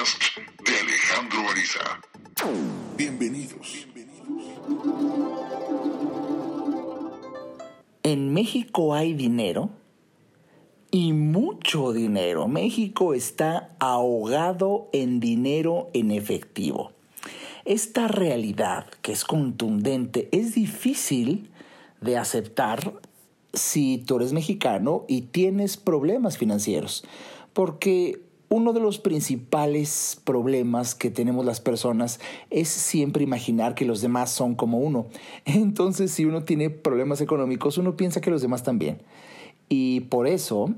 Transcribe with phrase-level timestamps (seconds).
[0.00, 0.22] podcast
[0.64, 2.00] de Alejandro Ariza.
[2.96, 3.86] Bienvenidos.
[8.02, 9.70] En México hay dinero
[10.90, 12.48] y mucho dinero.
[12.48, 16.92] México está ahogado en dinero en efectivo.
[17.66, 21.50] Esta realidad que es contundente es difícil
[22.00, 22.94] de aceptar
[23.52, 27.04] si tú eres mexicano y tienes problemas financieros,
[27.52, 32.18] porque uno de los principales problemas que tenemos las personas
[32.50, 35.06] es siempre imaginar que los demás son como uno.
[35.44, 39.02] Entonces, si uno tiene problemas económicos, uno piensa que los demás también.
[39.68, 40.74] Y por eso,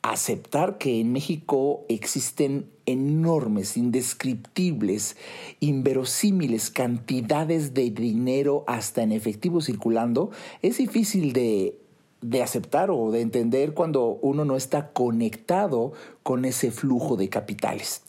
[0.00, 5.18] aceptar que en México existen enormes, indescriptibles,
[5.60, 10.30] inverosímiles cantidades de dinero hasta en efectivo circulando,
[10.62, 11.81] es difícil de
[12.22, 18.02] de aceptar o de entender cuando uno no está conectado con ese flujo de capitales.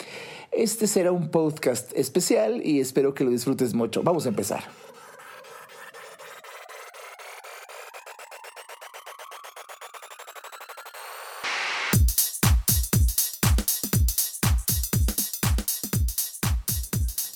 [0.51, 4.03] Este será un podcast especial y espero que lo disfrutes mucho.
[4.03, 4.63] Vamos a empezar.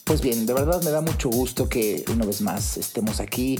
[0.05, 3.59] Pues bien, de verdad me da mucho gusto que una vez más estemos aquí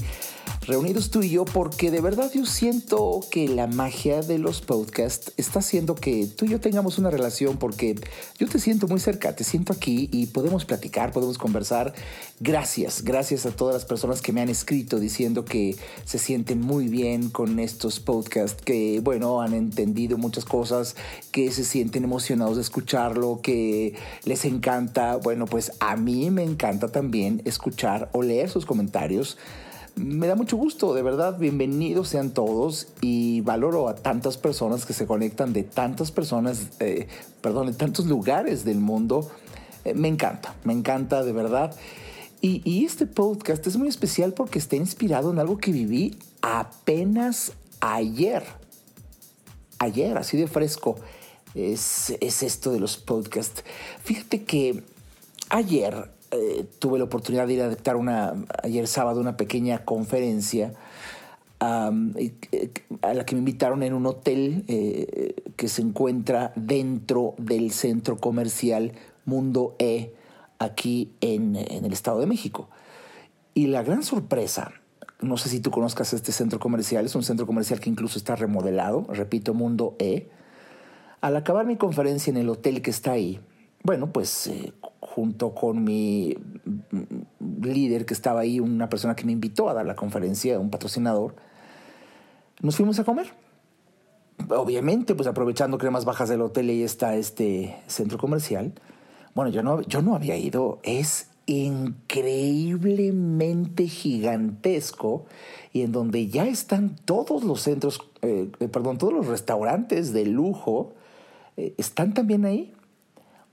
[0.68, 5.32] reunidos tú y yo porque de verdad yo siento que la magia de los podcasts
[5.38, 7.96] está haciendo que tú y yo tengamos una relación porque
[8.38, 11.94] yo te siento muy cerca, te siento aquí y podemos platicar, podemos conversar.
[12.42, 16.90] Gracias, gracias a todas las personas que me han escrito diciendo que se sienten muy
[16.90, 20.98] bien con estos podcasts, que bueno, han entendido muchas cosas,
[21.32, 25.16] que se sienten emocionados de escucharlo, que les encanta.
[25.16, 29.38] Bueno, pues a mí me encanta también escuchar o leer sus comentarios
[29.98, 34.94] me da mucho gusto, de verdad, bienvenidos sean todos y valoro a tantas personas que
[34.94, 37.08] se conectan de tantas personas, eh,
[37.42, 39.30] perdón, de tantos lugares del mundo.
[39.86, 41.76] Eh, me encanta, me encanta de verdad.
[42.42, 47.54] Y, y, este podcast es muy especial porque está inspirado en algo que viví apenas
[47.80, 48.44] ayer.
[49.80, 50.96] Ayer, así de fresco.
[51.56, 53.64] Es, es esto de los podcasts.
[54.04, 54.84] Fíjate que
[55.50, 60.74] ayer eh, tuve la oportunidad de ir a dictar una, ayer sábado una pequeña conferencia
[61.60, 62.72] eh,
[63.02, 68.18] a la que me invitaron en un hotel eh, que se encuentra dentro del centro
[68.18, 68.92] comercial
[69.26, 70.14] Mundo E
[70.60, 72.70] aquí en, en el Estado de México.
[73.54, 74.74] Y la gran sorpresa,
[75.22, 78.36] no sé si tú conozcas este centro comercial, es un centro comercial que incluso está
[78.36, 80.28] remodelado, repito, Mundo E.
[81.22, 83.40] Al acabar mi conferencia en el hotel que está ahí,
[83.84, 84.52] bueno, pues
[85.18, 86.38] junto con mi
[87.64, 91.34] líder que estaba ahí, una persona que me invitó a dar la conferencia, un patrocinador,
[92.62, 93.34] nos fuimos a comer.
[94.48, 98.74] Obviamente, pues aprovechando que era más bajas del hotel y está este centro comercial.
[99.34, 100.78] Bueno, yo no, yo no había ido.
[100.84, 105.26] Es increíblemente gigantesco
[105.74, 110.28] y en donde ya están todos los centros, eh, eh, perdón, todos los restaurantes de
[110.28, 110.94] lujo,
[111.56, 112.72] eh, están también ahí.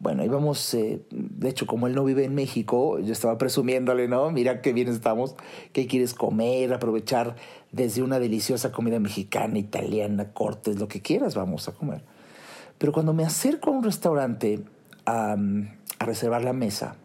[0.05, 4.31] Bueno, íbamos, eh, de hecho, como él no vive en México, yo estaba presumiéndole, ¿no?
[4.31, 5.35] Mira qué bien estamos,
[5.73, 7.37] qué quieres comer, aprovechar
[7.73, 12.03] desde una deliciosa comida mexicana, italiana, cortes, lo que quieras, vamos a comer.
[12.77, 14.61] Pero cuando me acerco a un restaurante
[15.07, 15.39] a,
[15.99, 16.97] a reservar la mesa,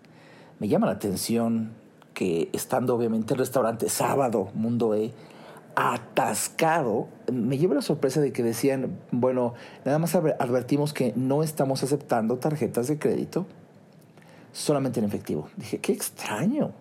[0.60, 1.72] me llama la atención
[2.14, 5.14] que estando obviamente el restaurante sábado, Mundo E,
[5.76, 9.54] atascado, me lleva la sorpresa de que decían, bueno,
[9.86, 13.46] nada más advertimos que no estamos aceptando tarjetas de crédito,
[14.52, 15.48] solamente en efectivo.
[15.58, 16.72] Dije, qué extraño,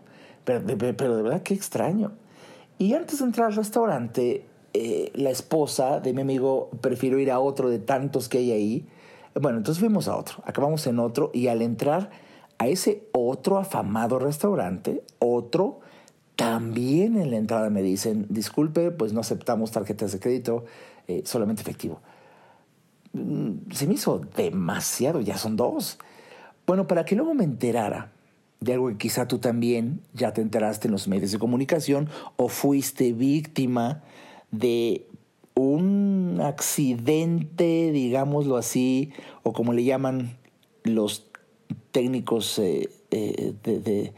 [0.44, 2.12] pero de, verdad qué extraño.
[2.78, 4.44] Y antes de entrar al restaurante,
[4.75, 8.87] eh, la esposa de mi amigo prefirió ir a otro de tantos que hay ahí.
[9.34, 12.10] Bueno, entonces fuimos a otro, acabamos en otro y al entrar
[12.59, 15.81] a ese otro afamado restaurante, otro
[16.38, 20.66] también en la entrada me dicen, disculpe, pues no aceptamos tarjetas de crédito,
[21.09, 22.00] eh, solamente efectivo.
[23.12, 25.98] Mm, se me hizo demasiado, ya son dos.
[26.65, 28.12] Bueno, para que luego me enterara
[28.60, 32.48] de algo que quizá tú también ya te enteraste en los medios de comunicación o
[32.48, 34.04] fuiste víctima
[34.53, 35.09] de
[35.57, 39.12] un accidente, digámoslo así,
[39.42, 40.36] o como le llaman
[40.84, 41.27] los
[41.91, 44.12] técnicos eh, eh, de,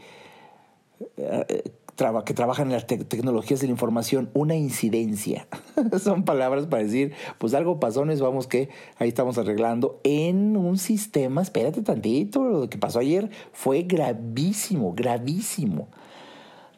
[2.25, 5.47] que trabajan en las tecnologías de la información, una incidencia.
[6.03, 10.79] Son palabras para decir, pues algo pasó, nos vamos que ahí estamos arreglando en un
[10.79, 15.89] sistema, espérate tantito, lo que pasó ayer fue gravísimo, gravísimo.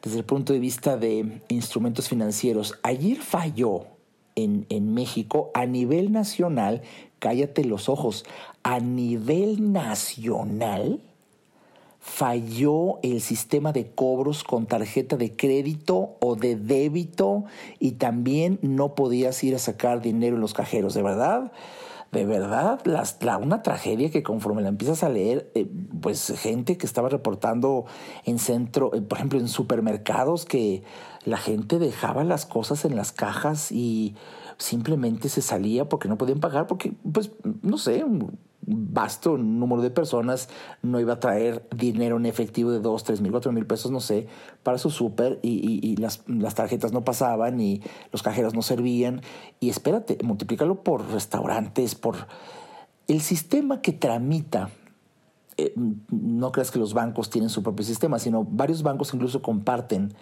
[0.02, 3.86] Desde el punto de vista de instrumentos financieros, ayer falló
[4.34, 6.82] en, en México a nivel nacional,
[7.18, 8.26] cállate los ojos,
[8.62, 11.00] a nivel nacional
[12.04, 17.44] falló el sistema de cobros con tarjeta de crédito o de débito
[17.80, 21.50] y también no podías ir a sacar dinero en los cajeros, ¿de verdad?
[22.12, 25.66] de verdad, la, una tragedia que conforme la empiezas a leer, eh,
[26.00, 27.86] pues gente que estaba reportando
[28.24, 30.84] en centro, eh, por ejemplo, en supermercados, que
[31.24, 34.14] la gente dejaba las cosas en las cajas y
[34.58, 38.04] simplemente se salía porque no podían pagar, porque, pues, no sé,
[38.66, 40.48] vasto número de personas
[40.82, 44.00] no iba a traer dinero en efectivo de 2, 3 mil, 4 mil pesos, no
[44.00, 44.26] sé,
[44.62, 47.82] para su súper y, las, las, tarjetas no pasaban y
[48.12, 49.20] los cajeros no servían.
[49.60, 52.16] Y espérate, multiplícalo por restaurantes, por
[53.08, 54.70] el sistema que tramita.
[55.56, 55.72] Eh,
[56.10, 60.12] no creas que los bancos tienen su propio sistema, sino varios bancos incluso comparten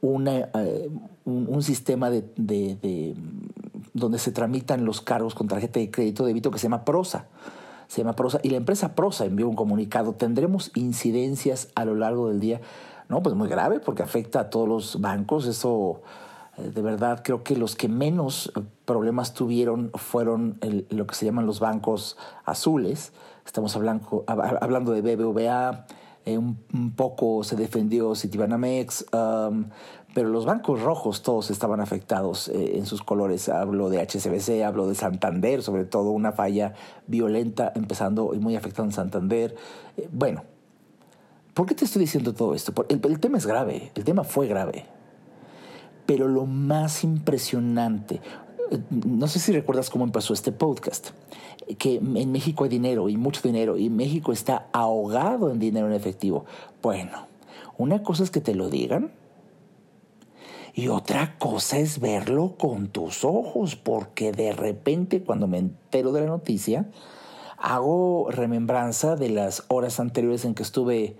[0.00, 0.90] una, eh,
[1.24, 3.16] un, sistema de, de,
[3.92, 7.26] donde se tramitan los cargos con tarjeta de crédito débito que se llama Prosa
[7.92, 12.30] se llama Prosa, y la empresa Prosa envió un comunicado, tendremos incidencias a lo largo
[12.30, 12.62] del día.
[13.10, 16.00] No, pues muy grave porque afecta a todos los bancos, eso
[16.56, 18.50] eh, de verdad creo que los que menos
[18.86, 20.58] problemas tuvieron fueron
[20.88, 22.16] lo que se llaman los bancos
[22.46, 23.12] azules,
[23.44, 25.84] estamos hablando, hablando de BBVA,
[26.24, 29.66] eh, un, poco se defendió Citibanamex, um,
[30.14, 33.48] pero los bancos rojos todos estaban afectados eh, en sus colores.
[33.48, 36.74] Hablo de HSBC, hablo de Santander, sobre todo una falla
[37.06, 39.54] violenta empezando y muy afectada en Santander.
[39.96, 40.44] Eh, bueno,
[41.54, 42.74] ¿por qué te estoy diciendo todo esto?
[42.88, 44.86] El, el tema es grave, el tema fue grave.
[46.04, 48.20] Pero lo más impresionante,
[48.90, 51.10] no sé si recuerdas cómo empezó este podcast,
[51.78, 55.92] que en México hay dinero y mucho dinero y México está ahogado en dinero en
[55.94, 56.44] efectivo.
[56.82, 57.28] Bueno,
[57.78, 59.12] una cosa es que te lo digan
[60.74, 66.22] y otra cosa es verlo con tus ojos, porque de repente cuando me entero de
[66.22, 66.86] la noticia,
[67.58, 71.16] hago remembranza de las horas anteriores en que estuve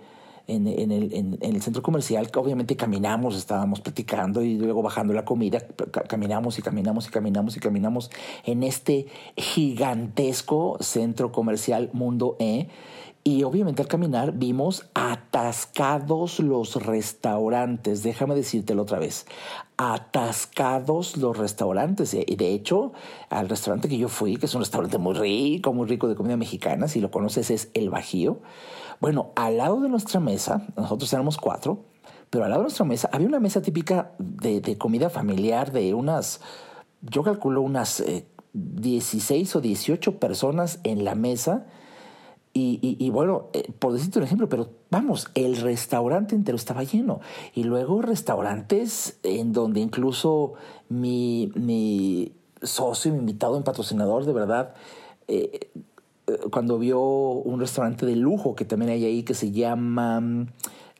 [0.47, 5.61] en, el, el, centro comercial, que obviamente caminamos, estábamos platicando y luego bajando la comida,
[6.09, 8.11] caminamos y caminamos y caminamos y caminamos
[8.43, 9.07] en este
[9.37, 12.67] gigantesco centro comercial Mundo E.
[13.25, 19.25] Y obviamente al caminar vimos atascados los restaurantes, déjame decírtelo otra vez,
[19.77, 22.13] atascados los restaurantes.
[22.13, 22.91] Y de hecho,
[23.29, 26.35] al restaurante que yo fui, que es un restaurante muy rico, muy rico de comida
[26.35, 28.39] mexicana, si lo conoces es El Bajío,
[28.99, 31.85] bueno, al lado de nuestra mesa, nosotros éramos cuatro,
[32.29, 36.41] pero al lado de nuestra mesa había una mesa típica de, comida familiar de unas,
[37.01, 38.03] yo calculo unas
[38.53, 41.67] 16 eh, o 18 personas en la mesa.
[42.55, 47.19] Y, bueno, eh, por decirte un ejemplo, pero vamos, el restaurante entero estaba lleno.
[47.55, 50.53] Y luego restaurantes en donde incluso
[50.87, 54.75] mi, mi socio, mi invitado, mi patrocinador, de verdad,
[55.27, 55.71] eh,
[56.27, 60.21] eh, cuando vio un restaurante de lujo que también hay ahí que se llama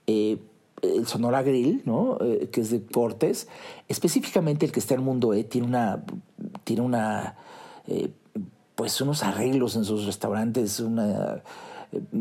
[0.07, 2.17] el Sonora Grill, ¿no?
[2.51, 3.47] Que es de cortes.
[3.87, 6.03] Específicamente el que está en Mundo E tiene una,
[6.63, 7.37] tiene una,
[8.75, 11.41] pues unos arreglos en sus restaurantes, una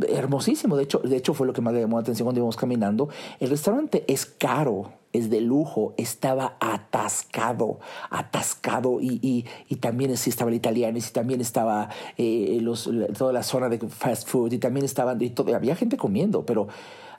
[0.09, 0.77] hermosísimo.
[0.77, 3.09] De hecho, de hecho fue lo que más le llamó la atención cuando íbamos caminando.
[3.41, 9.47] El restaurante es caro, es de lujo, estaba atascado, atascado y,
[9.81, 14.29] también sí estaba el italiano y también estaba eh, los, toda la zona de fast
[14.29, 16.69] food y también estaban, y había gente comiendo, pero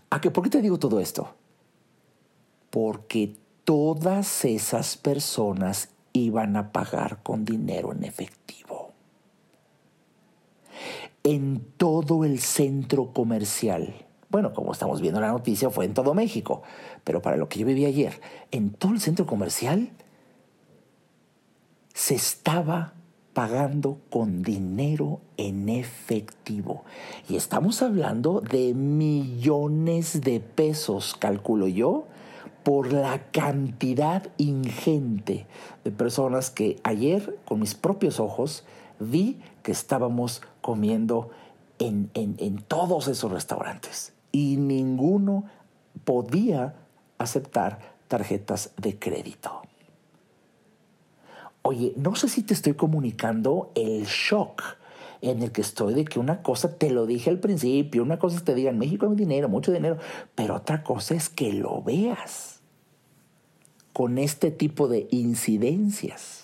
[0.09, 1.29] ¿a qué, ¿por qué te digo todo esto?
[2.69, 8.62] Porque todas esas personas iban a pagar con dinero en efectivo.
[11.23, 13.93] En todo el centro comercial
[14.33, 16.63] bueno, como estamos viendo la noticia, fue en todo México,
[17.03, 19.91] pero para lo que yo viví ayer, en todo el centro comercial
[21.93, 22.95] se estaba
[23.33, 26.83] pagando con dinero en efectivo.
[27.29, 32.07] Y estamos hablando de millones de pesos, calculo yo,
[32.63, 35.45] por la cantidad ingente
[35.83, 38.65] de personas que ayer con mis propios ojos
[38.99, 41.31] vi que estábamos comiendo
[41.79, 45.45] en, en todos esos restaurantes y ninguno
[46.03, 46.75] podía
[47.17, 49.61] aceptar tarjetas de crédito.
[51.61, 54.61] Oye, no sé si te estoy comunicando el shock
[55.21, 58.35] en el que estoy de que una cosa te lo dije al principio, una cosa
[58.35, 59.97] es que te digan México hay dinero, mucho dinero,
[60.35, 62.59] pero otra cosa es que lo veas
[63.93, 66.42] con este tipo de incidencias.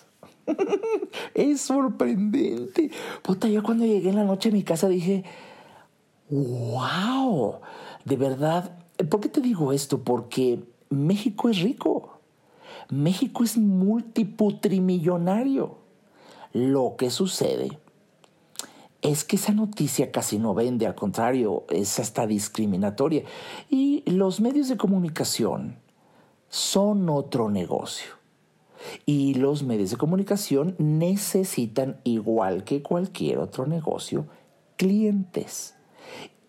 [1.34, 2.90] es sorprendente.
[3.22, 5.24] Puta, yo cuando llegué en la noche a mi casa dije,
[6.30, 7.60] wow,
[8.04, 8.78] de verdad,
[9.08, 10.02] ¿por qué te digo esto?
[10.02, 12.18] Porque México es rico,
[12.88, 15.78] México es multiputrimillonario.
[16.52, 17.78] Lo que sucede
[19.02, 23.24] es que esa noticia casi no vende, al contrario, es hasta discriminatoria.
[23.68, 25.78] Y los medios de comunicación
[26.48, 28.19] son otro negocio.
[29.06, 34.26] Y los medios de comunicación necesitan, igual que cualquier otro negocio,
[34.76, 35.74] clientes.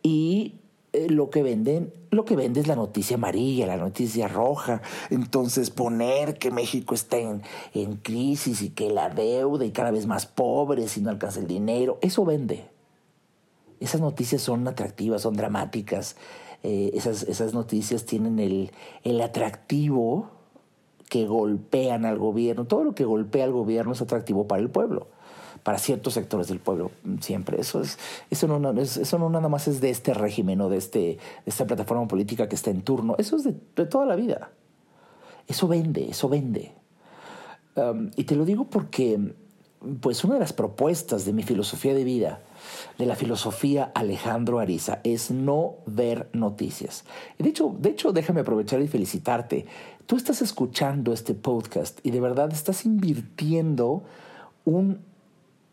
[0.04, 0.56] Y
[0.94, 4.82] eh, lo que venden, lo que vende es la noticia amarilla, la noticia roja.
[5.10, 7.42] Entonces poner que México está en,
[7.74, 11.48] en crisis y que la deuda y cada vez más pobres y no alcanza el
[11.48, 12.66] dinero, eso vende.
[13.80, 16.16] Esas noticias son atractivas, son dramáticas.
[16.64, 18.72] Eh, esas, esas noticias tienen el,
[19.04, 20.30] el atractivo
[21.12, 22.64] que golpean al gobierno.
[22.64, 25.08] Todo lo que golpea al gobierno es atractivo para el pueblo
[25.62, 26.90] para ciertos sectores del pueblo
[27.20, 27.60] siempre.
[27.60, 28.00] Eso, es,
[28.30, 32.08] eso, no, eso no nada más es de este régimen o de, este, esta plataforma
[32.08, 33.16] política que está en turno.
[33.18, 33.54] Eso es de,
[33.86, 34.52] toda la vida.
[35.50, 36.72] Eso vende, eso vende.
[37.76, 39.20] Um, y te lo digo porque,
[40.00, 42.40] pues, una de las propuestas de mi filosofía de vida,
[42.98, 47.04] de la filosofía Alejandro Ariza, es no ver noticias.
[47.38, 49.66] De hecho, de hecho, déjame aprovechar y felicitarte.
[50.12, 54.04] Tú estás escuchando este podcast y de verdad estás invirtiendo
[54.66, 55.00] un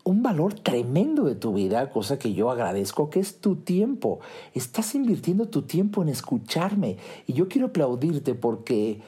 [0.05, 4.21] un valor tremendo de tu vida, cosa que yo agradezco, que es tu tiempo.
[4.53, 6.95] Estás invirtiendo tu tiempo en escucharme
[7.27, 9.01] y yo quiero aplaudirte porque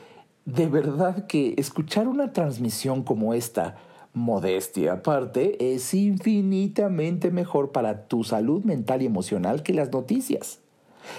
[0.43, 3.77] de verdad que escuchar una transmisión como esta,
[4.13, 10.60] modestia aparte, es infinitamente mejor para tu salud mental y emocional que las noticias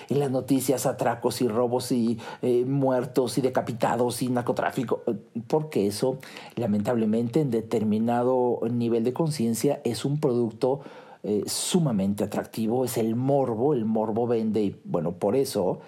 [0.09, 5.03] en las noticias atracos y robos y eh, muertos y decapitados y narcotráfico,
[5.47, 6.19] porque eso
[6.57, 10.81] lamentablemente en determinado nivel de conciencia es un producto
[11.25, 15.81] eh, sumamente atractivo, es el morbo, el morbo vende y bueno, por eso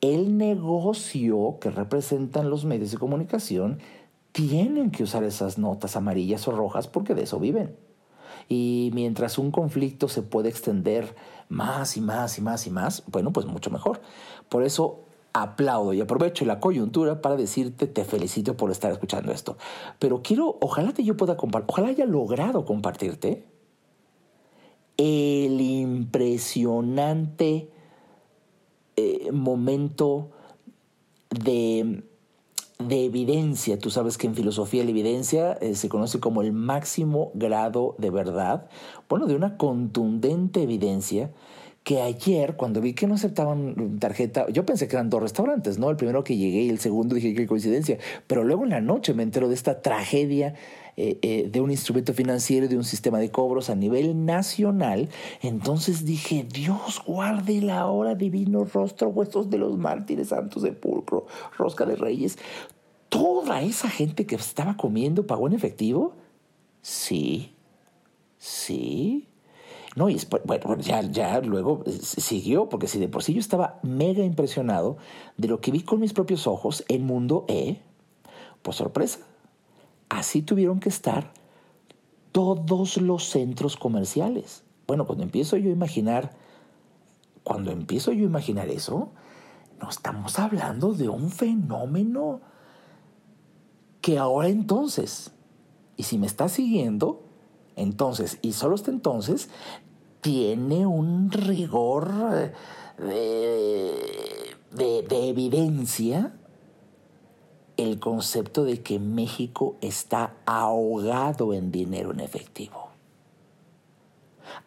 [0.00, 3.78] el negocio que representan los medios de comunicación
[4.32, 7.76] tienen que usar esas notas amarillas o rojas porque de eso viven.
[8.48, 11.14] Y mientras un conflicto se puede extender
[11.52, 14.00] más y más y más y más, bueno, pues mucho mejor.
[14.48, 15.04] Por eso
[15.34, 19.56] aplaudo y aprovecho la coyuntura para decirte te felicito por estar escuchando esto.
[19.98, 23.46] Pero quiero, ojalá que yo pueda compartir, ojalá haya logrado compartirte
[24.96, 27.70] el impresionante
[28.96, 30.30] eh, momento
[31.30, 32.04] de
[32.88, 33.78] de evidencia.
[33.78, 38.10] Tú sabes que en filosofía la evidencia eh, se conoce como el máximo grado de
[38.10, 38.68] verdad,
[39.08, 41.30] bueno, de una contundente evidencia
[41.84, 45.90] que ayer, cuando vi que no aceptaban tarjeta, yo pensé que eran dos restaurantes, ¿no?
[45.90, 49.14] El primero que llegué y el segundo dije qué coincidencia, pero luego en la noche
[49.14, 50.54] me entero de esta tragedia
[50.96, 55.08] eh, eh, de un instrumento financiero y de un sistema de cobros a nivel nacional,
[55.40, 61.26] entonces dije, Dios guarde la hora divino, rostro, huesos de los mártires, santos sepulcro,
[61.58, 62.38] rosca de reyes.
[63.08, 66.14] Toda esa gente que estaba comiendo pagó en efectivo.
[66.80, 67.54] Sí,
[68.38, 69.31] sí.
[69.94, 74.24] No, y bueno, ya, luego eh, siguió, porque si de por sí yo estaba mega
[74.24, 74.96] impresionado
[75.36, 77.80] de lo que vi con mis propios ojos en Mundo E,
[78.62, 79.18] pues sorpresa,
[80.08, 81.32] así tuvieron que estar
[82.32, 84.64] todos los centros comerciales.
[84.86, 86.32] Bueno, cuando empiezo yo a imaginar,
[87.42, 89.10] cuando empiezo yo a imaginar eso,
[89.80, 92.40] no estamos hablando de un fenómeno
[94.00, 95.32] que ahora entonces,
[95.96, 97.22] y si me está siguiendo,
[97.76, 99.48] entonces, y solo hasta entonces,
[100.20, 102.10] tiene un rigor
[102.98, 106.32] eh, de, de, evidencia
[107.76, 112.90] el concepto de que México está ahogado en dinero en efectivo.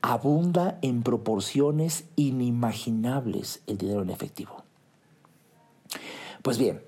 [0.01, 4.63] Abunda en proporciones inimaginables el dinero en efectivo.
[6.41, 6.83] Pues bien,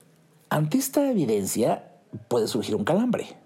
[0.49, 1.91] ante esta evidencia
[2.27, 3.37] puede surgir un calambre.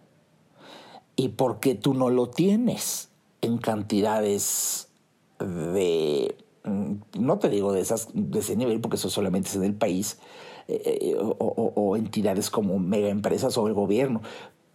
[1.16, 3.10] Y porque tú no lo tienes
[3.42, 4.90] en cantidades
[5.40, 9.64] de, mm, no te digo de, esas, de ese nivel, porque eso solamente es en
[9.64, 10.20] el país,
[10.68, 14.22] eh, eh, o, entidades como mega empresas o el gobierno,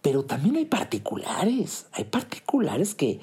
[0.01, 3.19] pero también hay particulares, hay particulares que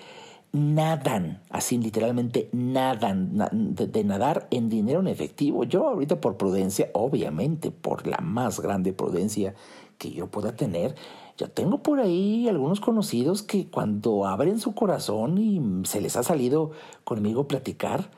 [0.52, 5.64] nadan, así literalmente nadan, de, nadar en dinero en efectivo.
[5.64, 9.54] Yo ahorita por prudencia, obviamente por la más grande prudencia
[9.98, 10.94] que yo pueda tener,
[11.36, 16.22] yo tengo por ahí algunos conocidos que cuando abren su corazón y se les ha
[16.22, 16.70] salido
[17.02, 18.10] conmigo platicar,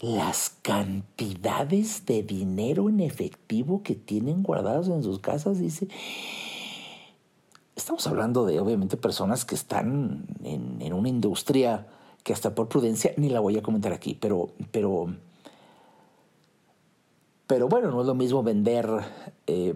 [0.00, 5.88] las cantidades de dinero en efectivo que tienen guardados en sus casas, dice,
[7.74, 11.86] estamos hablando de obviamente personas que están en, una industria
[12.22, 15.14] que hasta por prudencia ni la voy a comentar aquí, pero, pero,
[17.46, 18.88] pero bueno, no es lo mismo vender
[19.46, 19.74] eh,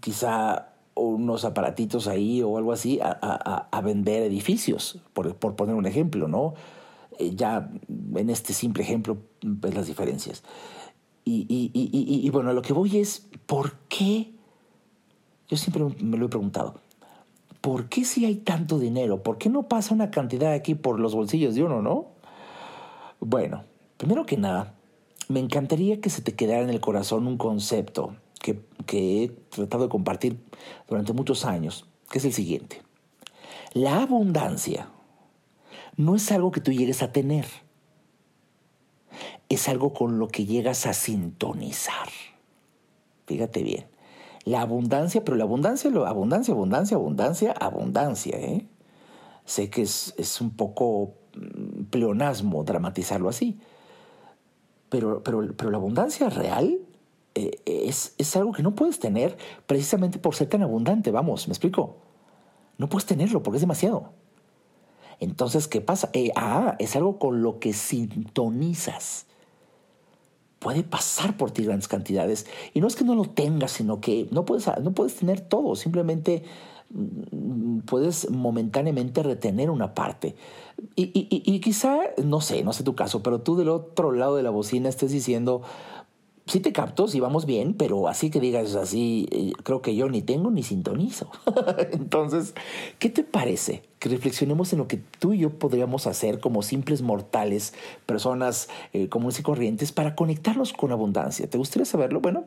[0.00, 6.28] quizá unos aparatitos ahí o algo así a, vender edificios, por, por, poner un ejemplo,
[6.28, 6.54] ¿no?
[7.18, 7.70] eh, ya
[8.14, 10.42] en este simple ejemplo ves las diferencias.
[11.24, 14.32] Y, y, y, y, bueno, a lo que voy es, ¿por qué?
[15.48, 16.80] Yo siempre me lo he preguntado,
[17.60, 19.22] ¿por qué si hay tanto dinero?
[19.22, 22.06] ¿Por qué no pasa una cantidad aquí por los bolsillos de uno, no?
[23.20, 23.62] Bueno,
[23.98, 24.74] primero que nada,
[25.28, 28.60] me encantaría que se te quedara en el corazón un concepto que,
[29.24, 30.38] he tratado de compartir
[30.88, 32.82] durante muchos años, que es el siguiente.
[33.72, 34.88] La abundancia
[35.96, 37.46] no es algo que tú llegues a tener,
[39.48, 42.08] es algo con lo que llegas a sintonizar.
[43.26, 43.86] Fíjate bien.
[44.44, 48.36] La abundancia, pero la abundancia, abundancia, abundancia, abundancia, abundancia.
[48.38, 48.66] ¿eh?
[49.44, 53.58] Sé que es, es un poco mm, pleonasmo dramatizarlo así,
[54.88, 56.80] pero, pero, pero la abundancia real
[57.34, 59.36] eh, es, es algo que no puedes tener
[59.66, 61.10] precisamente por ser tan abundante.
[61.10, 61.96] Vamos, ¿me explico?
[62.78, 64.10] No puedes tenerlo porque es demasiado.
[65.20, 66.10] Entonces, ¿qué pasa?
[66.14, 69.26] Eh, ah, es algo con lo que sintonizas.
[70.58, 72.46] Puede pasar por ti grandes cantidades.
[72.74, 75.76] Y no es que no lo tengas, sino que no puedes, no puedes tener todo.
[75.76, 76.42] Simplemente
[76.90, 80.34] mm, puedes momentáneamente retener una parte.
[80.96, 84.34] Y, y, y, quizá, no sé, no sé tu caso, pero tú del otro lado
[84.34, 85.62] de la bocina estés diciendo,
[86.46, 90.08] sí te capto, sí vamos bien, pero así que digas así, eh, creo que yo
[90.08, 91.30] ni tengo ni sintonizo.
[91.92, 92.54] Entonces,
[92.98, 97.02] ¿qué te parece que reflexionemos en lo que tú y yo podríamos hacer como simples
[97.02, 97.74] mortales,
[98.06, 101.48] personas eh, comunes y corrientes, para conectarnos con abundancia?
[101.48, 102.20] ¿Te gustaría saberlo?
[102.20, 102.44] Bueno,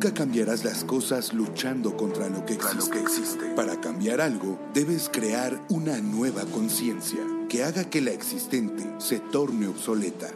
[0.00, 3.46] Nunca cambiarás las cosas luchando contra lo que existe.
[3.56, 9.66] Para cambiar algo, debes crear una nueva conciencia que haga que la existente se torne
[9.66, 10.28] obsoleta.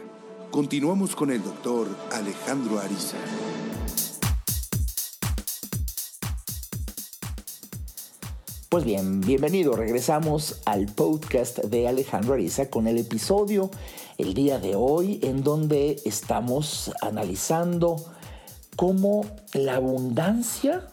[0.51, 3.15] Continuamos con el doctor Alejandro Ariza.
[8.67, 9.77] Pues bien, bienvenido.
[9.77, 13.71] Regresamos al podcast de Alejandro Ariza con el episodio
[14.17, 17.95] el día de hoy en donde estamos analizando
[18.75, 20.87] cómo la abundancia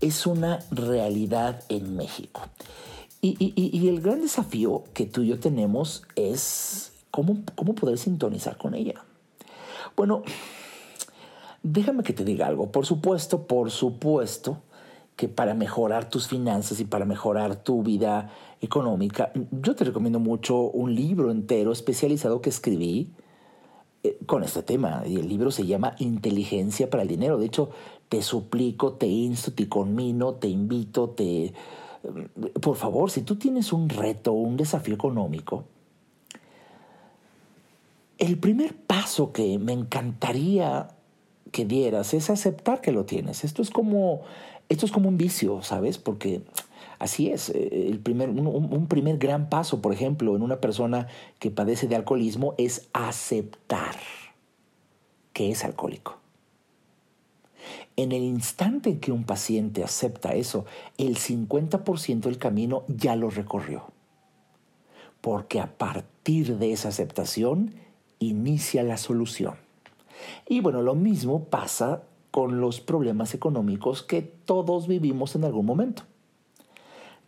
[0.00, 2.42] es una realidad en México.
[3.22, 8.74] Y, el gran desafío que tú y yo tenemos es cómo, cómo poder sintonizar con
[8.74, 9.04] ella.
[9.96, 10.22] Bueno,
[11.62, 12.70] déjame que te diga algo.
[12.70, 14.62] Por supuesto, por supuesto
[15.16, 20.58] que para mejorar tus finanzas y para mejorar tu vida económica, yo te recomiendo mucho
[20.60, 23.10] un libro entero especializado que escribí
[24.26, 25.02] con este tema.
[25.06, 27.38] Y el libro se llama Inteligencia para el Dinero.
[27.38, 27.70] De hecho,
[28.08, 31.52] te suplico, te insto, te conmino, te invito, te...
[32.02, 35.64] Mm, por favor, si tú tienes un reto, un desafío económico,
[38.18, 40.88] el primer paso que me encantaría
[41.52, 43.44] que dieras es aceptar que lo tienes.
[43.44, 44.22] Esto es como,
[44.68, 45.98] esto es como un vicio, ¿sabes?
[45.98, 46.42] Porque
[46.98, 51.50] Así es, eh, el primer, un, primer gran paso, por ejemplo, en una persona que
[51.50, 53.96] padece de alcoholismo es aceptar
[55.32, 56.18] que es alcohólico.
[57.96, 60.64] En el instante en que un paciente acepta eso,
[60.96, 63.84] el 50% del camino ya lo recorrió.
[65.20, 67.74] Porque a partir de esa aceptación
[68.18, 69.56] inicia la solución.
[70.48, 76.04] Y bueno, lo mismo pasa con los problemas económicos que todos vivimos en algún momento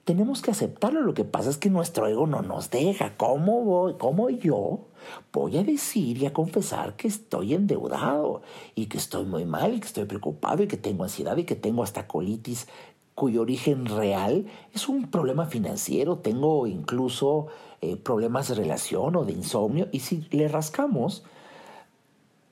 [0.08, 1.02] tenemos que aceptarlo.
[1.02, 3.18] Lo que pasa es que nuestro ego no nos deja.
[3.18, 4.86] ¿Cómo, voy, ¿Cómo yo
[5.34, 8.40] voy a decir y a confesar que estoy endeudado
[8.74, 11.56] y que estoy muy mal y que estoy preocupado y que tengo ansiedad y que
[11.56, 12.68] tengo hasta colitis
[13.14, 17.48] cuyo origen real es un problema financiero, tengo incluso
[17.82, 21.22] eh, problemas de relación o de insomnio, y si le rascamos,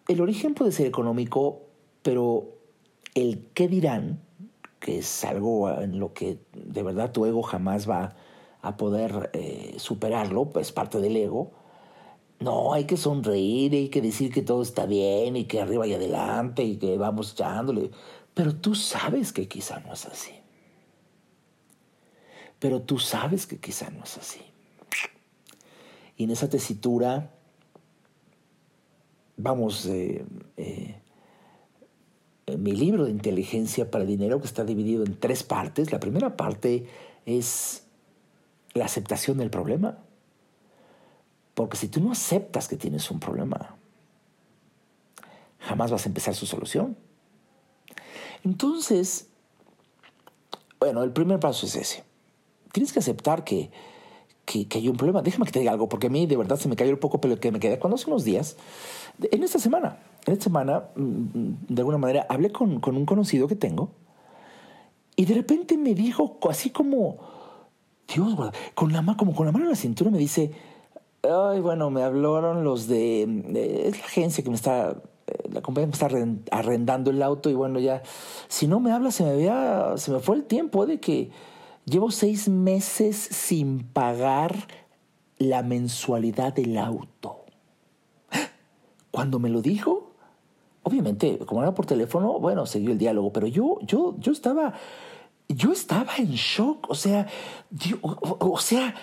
[0.08, 1.62] el origen puede ser económico,
[2.02, 2.48] pero
[3.14, 4.20] el qué dirán,
[4.86, 8.14] que es algo en lo que de verdad tu ego jamás va
[8.62, 11.50] a poder eh, superarlo, pues parte del ego,
[12.38, 15.94] no, hay que sonreír, hay que decir que todo está bien y que arriba y
[15.94, 17.90] adelante y que vamos echándole.
[18.32, 20.34] Pero tú sabes que quizá no es así.
[22.60, 24.40] Pero tú sabes que quizá no es así.
[26.16, 27.34] Y en esa tesitura,
[29.36, 30.24] vamos, eh,
[30.56, 31.00] eh,
[32.46, 35.90] mi libro de inteligencia para el dinero que está dividido en tres partes.
[35.90, 36.86] La primera parte
[37.24, 37.84] es
[38.74, 39.98] la aceptación del problema.
[41.54, 43.76] Porque si tú no aceptas que tienes un problema,
[45.58, 46.96] jamás vas a empezar su solución.
[48.44, 49.28] Entonces,
[50.78, 52.04] bueno, el primer paso es ese.
[52.72, 53.70] Tienes que aceptar que,
[54.46, 55.20] que, hay un problema.
[55.20, 57.20] Déjame que te diga algo, porque a mí de verdad se me cayó un poco
[57.20, 58.56] pero que me quedé cuando hace unos días,
[59.20, 63.48] en esta semana, en esta semana, mm, de alguna manera, hablé con, con un conocido
[63.48, 63.90] que tengo
[65.16, 67.18] y de repente me dijo así como,
[68.12, 68.34] Dios,
[68.74, 70.52] con la, como con la mano en la cintura me dice,
[71.22, 73.22] Ay, bueno, me hablaron los de,
[73.86, 76.08] es la agencia que me está, eh, la compañía me está
[76.50, 78.02] arrendando el auto y bueno, ya,
[78.48, 81.30] si no me habla, se me, había, se me fue el tiempo de que
[81.86, 84.68] llevo seis meses sin pagar
[85.38, 87.44] la mensualidad del auto.
[89.10, 90.10] Cuando me lo dijo,
[90.82, 94.74] obviamente, como era por teléfono, bueno, siguió el diálogo, pero yo, yo, yo estaba,
[95.48, 97.26] yo estaba en shock, o sea,
[98.02, 98.94] o sea,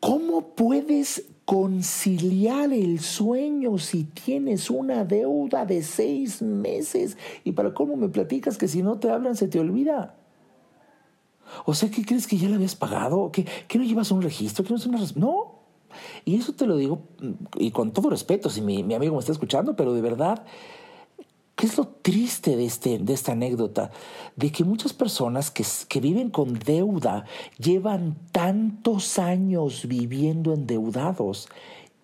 [0.00, 7.16] ¿cómo puedes conciliar el sueño si tienes una deuda de seis meses.
[7.44, 10.16] Y para cómo me platicas que si no te hablan se te olvida.
[11.64, 13.30] O sea, ¿qué crees que ya le habías pagado?
[13.32, 14.64] ¿Que, no llevas un registro?
[14.64, 15.54] ¿Que no, no.
[16.24, 17.02] Y eso te lo digo,
[17.56, 20.44] y con todo respeto, si mi, mi amigo me está escuchando, pero de verdad,
[21.56, 23.90] ¿Qué es lo triste de, este, de esta anécdota?
[24.34, 27.26] De que muchas personas que, que viven con deuda
[27.58, 31.48] llevan tantos años viviendo endeudados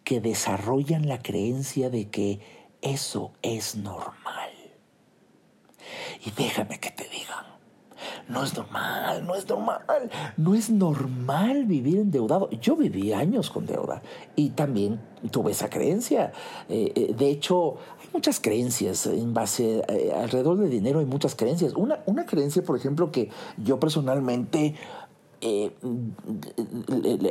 [0.04, 2.40] que desarrollan la creencia de que
[2.80, 4.50] eso es normal.
[6.24, 7.49] Y déjame que te diga,
[8.28, 12.48] no es normal, no es normal, no es normal vivir endeudado.
[12.50, 14.02] Yo viví años con deuda
[14.36, 16.32] y también tuve esa creencia.
[16.68, 21.34] Eh, eh, de hecho, hay muchas creencias en base, eh, alrededor del dinero hay muchas
[21.34, 21.74] creencias.
[21.74, 24.74] Una, una creencia, por ejemplo, que yo personalmente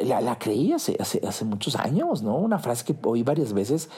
[0.06, 2.38] la, creí hace, hace, muchos años, ¿no?
[2.38, 3.90] Una frase que oí varias veces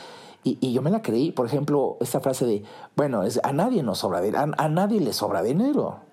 [0.43, 1.31] y, yo me la creí.
[1.31, 2.63] Por ejemplo, esta frase de,
[2.95, 4.21] bueno, es, a nadie nos sobra,
[4.57, 6.10] a nadie le sobra dinero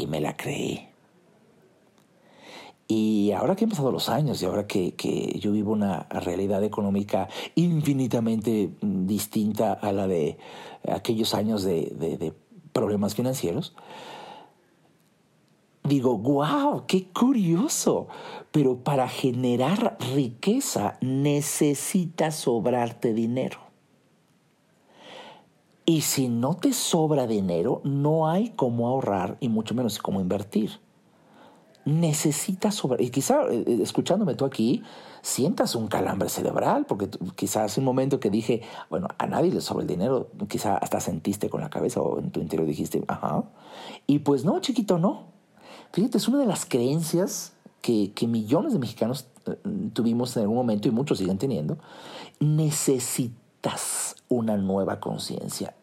[0.00, 0.90] y me la creí.
[2.90, 7.28] Y ahora que han pasado los años y ahora que, yo vivo una realidad económica
[7.54, 10.38] infinitamente distinta a la de
[10.88, 12.34] aquellos años de,
[12.72, 13.76] problemas financieros,
[15.84, 18.08] digo, wow, qué curioso.
[18.50, 23.69] Pero para generar riqueza necesitas sobrarte dinero.
[25.90, 30.78] Y si no te sobra dinero, no hay cómo ahorrar y mucho menos cómo invertir.
[31.84, 33.00] Necesitas sobrar.
[33.00, 34.84] Y quizá eh, eh, escuchándome tú aquí,
[35.20, 39.60] sientas un calambre cerebral, porque quizás hace un momento que dije, bueno, a nadie le
[39.60, 43.42] sobra el dinero, quizá hasta sentiste con la cabeza o en tu interior dijiste, ajá.
[44.06, 45.24] Y pues no, chiquito, no.
[45.90, 49.56] Fíjate, es una de las creencias que, que millones de mexicanos eh,
[49.92, 51.78] tuvimos en algún momento y muchos siguen teniendo.
[52.38, 55.74] Necesitas una nueva conciencia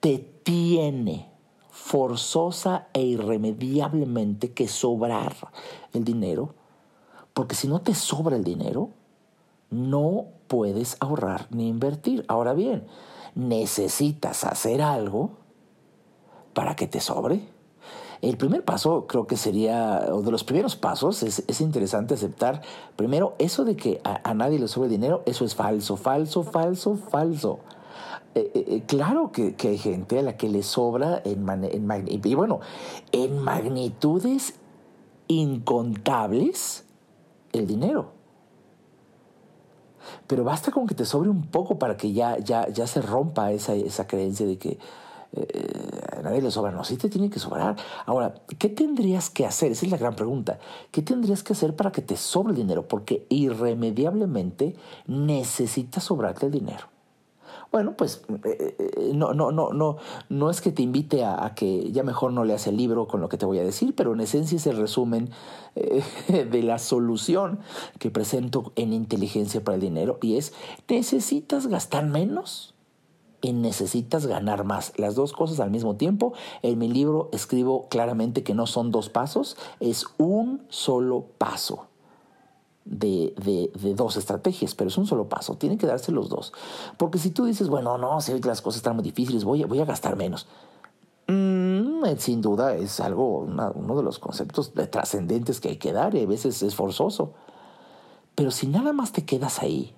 [0.00, 1.30] te tiene
[1.70, 5.34] forzosa e irremediablemente que sobrar
[5.92, 6.54] el dinero,
[7.32, 8.90] porque si no te sobra el dinero,
[9.70, 12.24] no puedes ahorrar ni invertir.
[12.28, 12.86] Ahora bien,
[13.34, 15.30] necesitas hacer algo
[16.52, 17.40] para que te sobre.
[18.20, 22.60] El primer paso creo que sería, o de los primeros pasos, es, interesante aceptar,
[22.94, 27.60] primero, eso de que a, nadie le sobre dinero, eso es falso, falso, falso, falso.
[28.34, 32.60] Eh, eh, eh, claro que, hay gente a la que le sobra en, bueno,
[33.10, 34.54] en magnitudes
[35.26, 36.84] incontables
[37.52, 38.12] el dinero.
[40.28, 43.50] Pero basta con que te sobre un poco para que ya, ya, ya se rompa
[43.50, 44.78] esa, esa creencia de que
[46.16, 46.70] a nadie le sobra.
[46.70, 47.76] No, sí te tiene que sobrar.
[48.06, 49.72] Ahora, ¿qué tendrías que hacer?
[49.72, 50.60] Esa es la gran pregunta.
[50.92, 52.86] ¿Qué tendrías que hacer para que te sobre el dinero?
[52.86, 56.99] Porque irremediablemente necesitas sobrarte el dinero.
[57.72, 59.96] Bueno, pues eh, eh, no, no, no, no,
[60.28, 63.28] no es que te invite a, que ya mejor no leas el libro con lo
[63.28, 65.30] que te voy a decir, pero en esencia es el resumen
[65.76, 66.02] eh,
[66.50, 67.60] de la solución
[68.00, 70.52] que presento en Inteligencia para el Dinero y es,
[70.88, 72.74] ¿necesitas gastar menos?
[73.42, 74.92] y necesitas ganar más.
[74.98, 76.34] Las dos cosas al mismo tiempo.
[76.60, 81.89] En mi libro escribo claramente que no son dos pasos, es un solo paso
[82.84, 86.52] de, de, dos estrategias, pero es un solo paso, tienen que darse los dos.
[86.96, 89.80] Porque si tú dices, bueno, no, que las cosas están muy difíciles, voy a, voy
[89.80, 90.46] a gastar menos.
[91.26, 96.14] Mm, eh, sin duda es algo, uno de los conceptos trascendentes que hay que dar
[96.14, 97.34] y a veces es forzoso.
[98.34, 99.94] Pero si nada más te quedas ahí,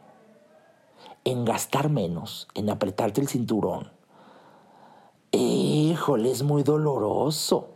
[1.25, 3.93] en gastar menos, en apretarte el cinturón,
[5.31, 7.72] híjole, es muy doloroso.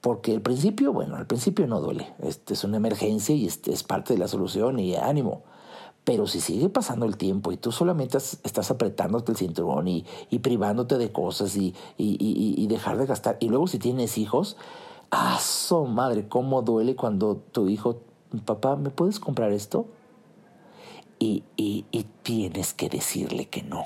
[0.00, 2.14] Porque el principio, bueno, al principio no duele.
[2.20, 5.42] Este es una emergencia y este es parte de la solución y ánimo.
[6.04, 10.04] Pero si sigue pasando el tiempo y tú solamente estás apretándote el cinturón y,
[10.42, 14.56] privándote de cosas y, y, dejar de gastar, y luego si tienes hijos,
[15.10, 15.38] ¡ah,
[15.86, 16.26] madre!
[16.26, 18.00] ¿Cómo duele cuando tu hijo,
[18.46, 19.86] papá, ¿me puedes comprar esto?
[21.18, 21.44] Y,
[22.22, 23.84] tienes que decirle que no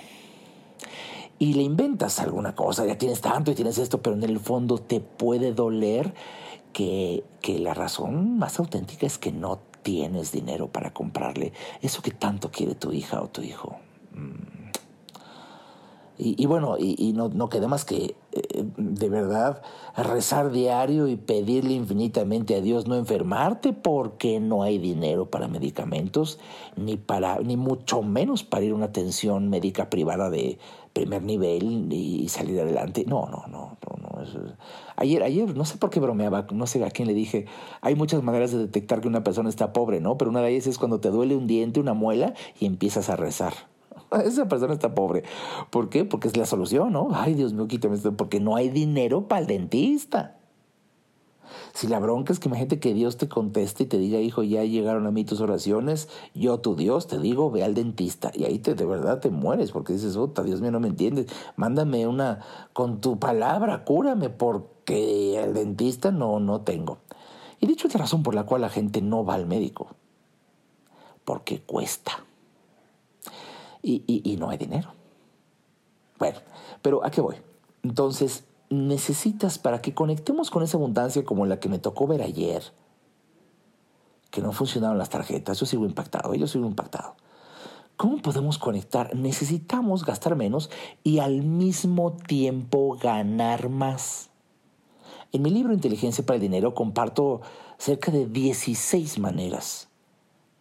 [1.38, 4.78] y le inventas alguna cosa, ya tienes tanto y tienes esto, pero en el fondo
[4.78, 6.14] te puede doler
[6.72, 12.10] que, que la razón más auténtica es que no tienes dinero para comprarle eso que
[12.10, 13.76] tanto quiere tu hija o tu hijo.
[16.16, 19.62] Y, bueno, y, no, no, queda más que eh, de verdad
[19.96, 26.38] rezar diario y pedirle infinitamente a Dios no enfermarte porque no hay dinero para medicamentos,
[26.76, 30.58] ni para, ni mucho menos para ir a una atención médica privada de
[30.92, 33.04] primer nivel y salir adelante.
[33.08, 34.54] No, no, no, no, no.
[34.94, 37.46] Ayer, ayer, no sé por qué bromeaba, no sé a quién le dije,
[37.80, 40.16] hay muchas maneras de detectar que una persona está pobre, ¿no?
[40.16, 43.16] Pero una de ellas es cuando te duele un diente, una muela y empiezas a
[43.16, 43.73] rezar.
[44.24, 45.24] Esa persona está pobre.
[45.70, 46.04] ¿Por qué?
[46.04, 47.08] Porque es la solución, ¿no?
[47.12, 48.16] Ay, Dios mío, quítame esto.
[48.16, 50.36] Porque no hay dinero para el dentista.
[51.72, 54.64] Si la bronca es que imagínate que Dios te conteste y te diga, hijo, ya
[54.64, 58.30] llegaron a mí tus oraciones, yo tu Dios te digo, ve al dentista.
[58.34, 61.26] Y ahí te, de verdad te mueres porque dices, puta, Dios mío, no me entiendes.
[61.56, 62.40] Mándame una,
[62.72, 66.98] con tu palabra, cúrame porque el dentista no, no tengo.
[67.60, 69.88] Y dicho es la razón por la cual la gente no va al médico.
[71.24, 72.24] Porque cuesta
[73.84, 74.92] y, no hay dinero.
[76.18, 76.38] Bueno,
[76.82, 77.36] pero ¿a qué voy?
[77.82, 82.62] Entonces, necesitas para que conectemos con esa abundancia como la que me tocó ver ayer,
[84.30, 87.14] que no funcionaron las tarjetas, yo sigo impactado, yo sigo impactado.
[87.96, 89.14] ¿Cómo podemos conectar?
[89.14, 90.70] Necesitamos gastar menos
[91.04, 94.30] y al mismo tiempo ganar más.
[95.30, 97.42] En mi libro Inteligencia para el Dinero comparto
[97.78, 99.88] cerca de 16 maneras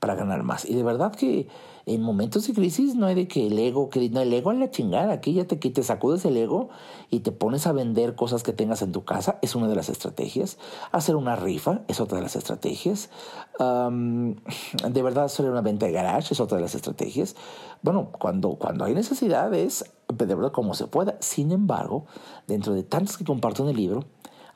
[0.03, 0.65] para ganar más.
[0.65, 1.47] Y de verdad que
[1.85, 4.59] en momentos de crisis no hay de que el ego, que no, el ego en
[4.59, 6.67] la chingada, aquí ya te, te sacudes el ego
[7.09, 9.87] y te pones a vender cosas que tengas en tu casa, es una de las
[9.87, 10.57] estrategias.
[10.91, 13.11] Hacer una rifa es otra de las estrategias.
[13.57, 17.37] de verdad hacer una venta de garage es otra de las estrategias.
[17.81, 21.15] Bueno, cuando, cuando hay necesidades, de verdad como se pueda.
[21.21, 22.07] Sin embargo,
[22.45, 24.03] dentro de tantas que comparto en el libro,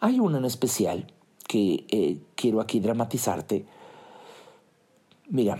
[0.02, 1.08] hay una en especial
[1.48, 3.66] que eh, quiero aquí dramatizarte
[5.30, 5.60] Mira,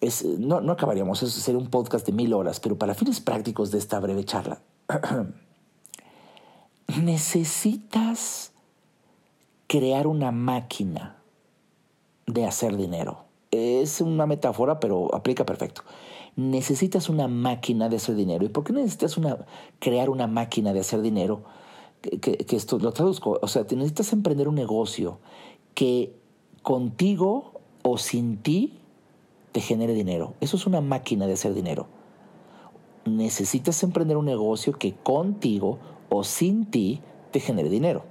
[0.00, 3.70] es, no, no acabaríamos, eso sería un podcast de mil horas, pero para fines prácticos
[3.70, 4.60] de esta breve charla,
[7.02, 8.52] necesitas
[9.66, 11.22] crear una máquina
[12.26, 13.24] de hacer dinero.
[13.50, 15.82] Es una metáfora, pero aplica perfecto.
[16.36, 18.44] Necesitas una máquina de hacer dinero.
[18.44, 19.46] ¿Y por qué necesitas una,
[19.78, 21.42] crear una máquina de hacer dinero?
[22.00, 23.38] Que esto lo traduzco.
[23.42, 25.18] O sea, necesitas emprender un negocio
[25.74, 26.14] que
[26.62, 28.81] contigo o sin ti
[29.52, 30.34] te genere dinero.
[30.40, 31.86] Eso es una máquina de hacer dinero.
[33.04, 38.04] Necesitas emprender un negocio que contigo o sin ti te genere dinero.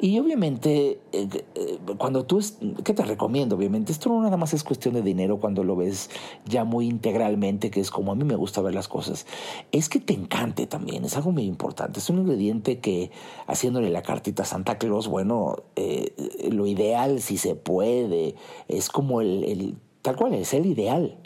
[0.00, 2.44] Y obviamente, eh, eh, cuando tú,
[2.84, 3.54] ¿qué te recomiendo?
[3.54, 6.10] Obviamente, esto no nada más es cuestión de dinero cuando lo ves
[6.44, 9.26] ya muy integralmente, que es como a mí me gusta ver las cosas.
[9.70, 12.00] Es que te encante también, es algo muy importante.
[12.00, 13.12] Es un ingrediente que,
[13.46, 16.12] haciéndole la cartita a Santa Claus, bueno, eh,
[16.50, 18.34] lo ideal, si se puede,
[18.66, 21.16] es como el Tal cual, es el ideal.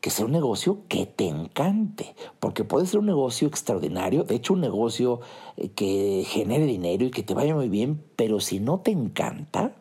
[0.00, 4.54] Que sea un negocio que te encante, porque puede ser un negocio extraordinario, de hecho
[4.54, 5.20] un negocio
[5.56, 9.74] eh, que genere dinero y que te vaya muy bien, pero si no te encanta,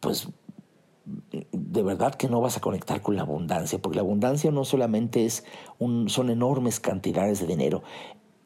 [0.00, 0.28] pues
[1.52, 5.24] de verdad que no vas a conectar con la abundancia, porque la abundancia no solamente
[5.24, 5.44] es
[6.06, 7.82] son enormes cantidades de dinero,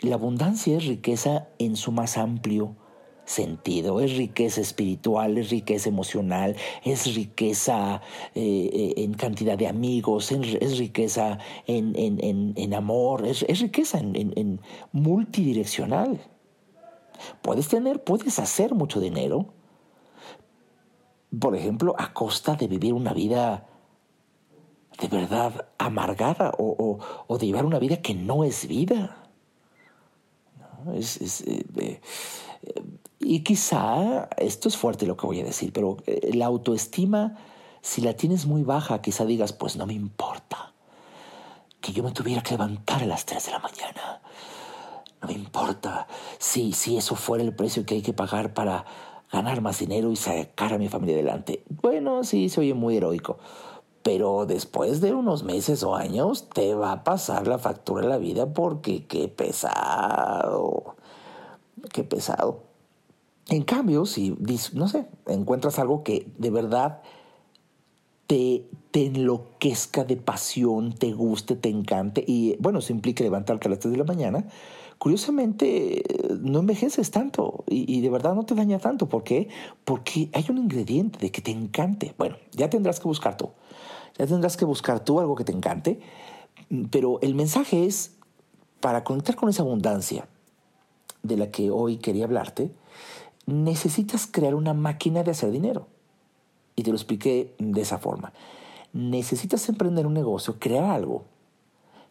[0.00, 2.76] la abundancia es riqueza en su más amplio
[3.24, 8.02] sentido, es riqueza espiritual, es riqueza emocional, es riqueza
[8.34, 14.60] eh, eh, en cantidad de amigos, es riqueza en, amor, es, es riqueza en
[14.92, 16.20] multidireccional.
[17.42, 19.46] Puedes tener, puedes hacer mucho dinero,
[21.38, 23.66] por ejemplo, a costa de vivir una vida
[25.00, 26.98] de verdad amargada o,
[27.38, 29.16] de llevar una vida que no es vida.
[30.94, 32.00] Es, eh,
[33.24, 37.36] y quizá, esto es fuerte lo que voy a decir, pero eh, la autoestima,
[37.80, 40.72] si la tienes muy baja, quizá digas, pues no me importa
[41.80, 44.20] que yo me tuviera que levantar a las 3 de la mañana.
[45.20, 46.06] No me importa
[46.38, 48.84] si, si eso fuera el precio que hay que pagar para
[49.30, 51.62] ganar más dinero y sacar a mi familia adelante.
[51.68, 53.38] Bueno, sí, se oye muy heroico.
[54.02, 58.18] Pero después de unos meses o años te va a pasar la factura de la
[58.18, 60.94] vida porque qué pesado.
[61.92, 62.63] Qué pesado.
[63.48, 64.36] En cambio, si,
[64.72, 67.02] no sé, encuentras algo que de verdad
[68.26, 73.70] te, te enloquezca de pasión, te guste, te encante, y bueno, eso implica levantarte a
[73.70, 74.46] las 3 de la mañana,
[74.98, 76.02] curiosamente
[76.40, 79.08] no envejeces tanto y, de verdad no te daña tanto.
[79.08, 79.48] ¿Por qué?
[79.84, 82.14] Porque hay un ingrediente de que te encante.
[82.16, 83.50] Bueno, ya tendrás que buscar tú.
[84.16, 86.00] Ya tendrás que buscar tú algo que te encante.
[86.90, 88.16] Pero el mensaje es,
[88.80, 90.28] para conectar con esa abundancia
[91.22, 92.70] de la que hoy quería hablarte,
[93.46, 95.86] necesitas crear una máquina de hacer dinero.
[96.76, 98.32] Y te lo expliqué de esa forma.
[98.92, 101.24] Necesitas emprender un negocio, crear algo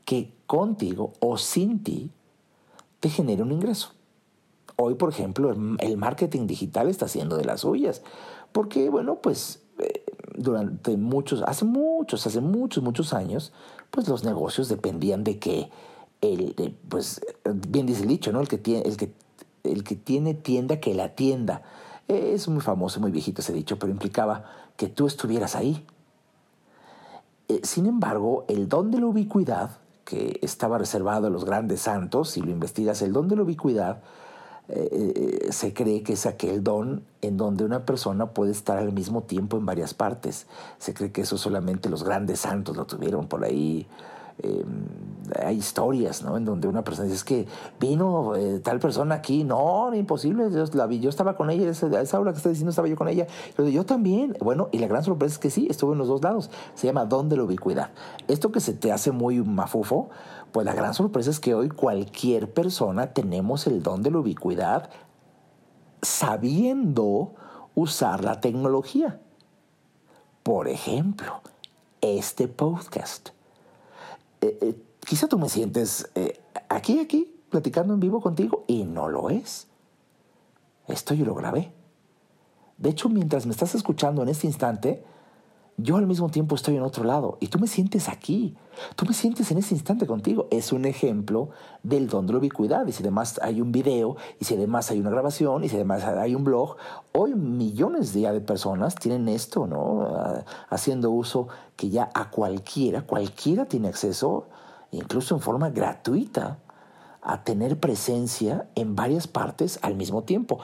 [0.05, 2.11] que contigo o sin ti
[2.99, 3.91] te genere un ingreso.
[4.75, 8.01] Hoy, por ejemplo, el marketing digital está haciendo de las suyas,
[8.51, 10.03] porque, bueno, pues eh,
[10.35, 13.53] durante muchos, hace muchos, hace muchos, muchos años,
[13.91, 15.69] pues los negocios dependían de que
[16.21, 17.21] el, pues,
[17.67, 18.41] bien dice el dicho, ¿no?
[18.41, 19.11] El que tiene, el que,
[19.63, 21.61] el que tiene tienda que la tienda.
[22.07, 24.45] Es muy famoso, muy viejito ese dicho, pero implicaba
[24.75, 25.85] que tú estuvieras ahí.
[27.47, 29.71] Eh, sin embargo, el don de la ubicuidad
[30.05, 34.01] que estaba reservado a los grandes santos, si lo investigas, el don de la ubicuidad,
[34.69, 38.93] eh, eh, se cree que es aquel don en donde una persona puede estar al
[38.93, 40.47] mismo tiempo en varias partes.
[40.77, 43.87] Se cree que eso solamente los grandes santos lo tuvieron por ahí
[44.39, 44.87] Em,
[45.41, 46.37] hay historias, ¿no?
[46.37, 47.47] En donde una persona dice, es que
[47.79, 51.87] vino eh, tal persona aquí, no, imposible, yo, la vi, yo estaba con ella, esa,
[52.01, 54.87] esa hora que está diciendo estaba yo con ella, pero yo también, bueno, y la
[54.87, 57.43] gran sorpresa es que sí, estuve en los dos lados, se llama don de la
[57.43, 57.91] ubicuidad.
[58.27, 60.09] Esto que se te hace muy mafufo,
[60.51, 64.89] pues la gran sorpresa es que hoy cualquier persona tenemos el don de la ubicuidad
[66.01, 67.33] sabiendo
[67.75, 69.19] usar la tecnología.
[70.43, 71.41] Por ejemplo,
[72.01, 73.29] este podcast
[74.43, 74.75] eh, eh,
[75.05, 79.67] quizá tú me sientes eh, aquí, aquí, platicando en vivo contigo, y no lo es.
[80.87, 81.71] Esto yo lo grabé.
[82.77, 85.05] De hecho, mientras me estás escuchando en este instante,
[85.77, 88.55] yo al mismo tiempo estoy en otro lado y tú me sientes aquí,
[88.95, 90.47] tú me sientes en ese instante contigo.
[90.51, 91.49] Es un ejemplo
[91.81, 92.85] del don de la ubicuidad.
[92.85, 96.03] Y si además hay un video, y si además hay una grabación, y si además
[96.03, 96.77] hay un blog,
[97.11, 100.07] hoy millones de, personas tienen esto, ¿no?
[100.15, 104.47] Ah, haciendo uso que ya a cualquiera, cualquiera tiene acceso,
[104.91, 106.59] incluso en forma gratuita,
[107.21, 110.59] a tener presencia en varias partes al mismo tiempo.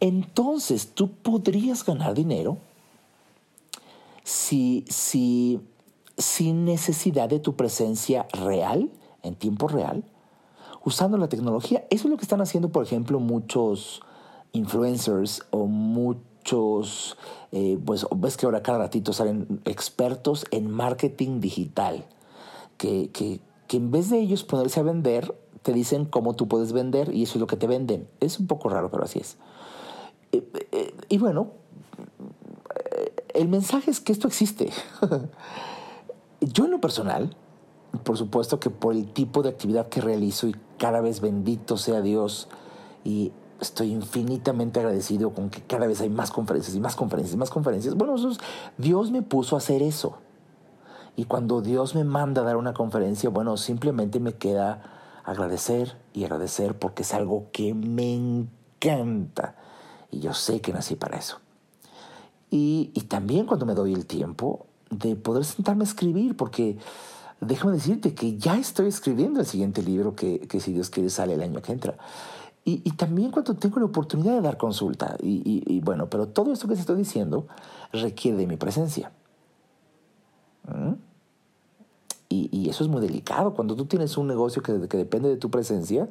[0.00, 2.58] Entonces tú podrías ganar dinero
[4.30, 5.60] si, si,
[6.16, 8.88] sin necesidad de tu presencia real,
[9.24, 10.04] en tiempo real,
[10.84, 11.84] usando la tecnología.
[11.90, 14.02] Eso es lo que están haciendo, por ejemplo, muchos
[14.52, 17.16] influencers o muchos,
[17.50, 22.06] eh, pues ves que ahora cada ratito salen expertos en marketing digital,
[22.78, 26.72] que, que, que en vez de ellos ponerse a vender, te dicen cómo tú puedes
[26.72, 28.08] vender y eso es lo que te venden.
[28.20, 29.36] Es un poco raro, pero así es.
[30.30, 31.50] Eh, eh, y bueno,
[33.34, 34.70] el mensaje es que esto existe.
[36.40, 37.36] Yo en lo personal,
[38.04, 42.00] por supuesto que por el tipo de actividad que realizo y cada vez bendito sea
[42.00, 42.48] Dios
[43.04, 47.38] y estoy infinitamente agradecido con que cada vez hay más conferencias y más conferencias y
[47.38, 47.94] más conferencias.
[47.94, 48.16] Bueno,
[48.78, 50.18] Dios me puso a hacer eso.
[51.16, 56.24] Y cuando Dios me manda a dar una conferencia, bueno, simplemente me queda agradecer y
[56.24, 59.56] agradecer porque es algo que me encanta.
[60.10, 61.40] Y yo sé que nací para eso.
[62.50, 66.78] Y, también cuando me doy el tiempo de poder sentarme a escribir, porque
[67.40, 71.42] déjame decirte que ya estoy escribiendo el siguiente libro que, si Dios quiere sale el
[71.42, 71.96] año que entra.
[72.64, 75.16] Y, también cuando tengo la oportunidad de dar consulta.
[75.20, 77.46] Y, bueno, pero todo esto que te estoy diciendo
[77.92, 79.12] requiere de mi presencia.
[80.68, 80.94] ¿Mm?
[82.28, 83.54] Y, eso es muy delicado.
[83.54, 86.08] Cuando tú tienes un negocio que, que depende de tu presencia,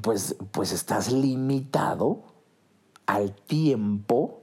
[0.00, 2.22] pues, pues estás limitado
[3.06, 4.41] al tiempo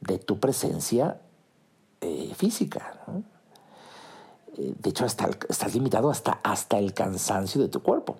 [0.00, 1.20] de tu presencia
[2.00, 3.00] eh, física.
[4.56, 8.16] Eh, de hecho, hasta estás limitado hasta, hasta el cansancio de tu cuerpo.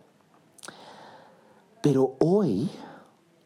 [1.83, 2.71] Pero hoy,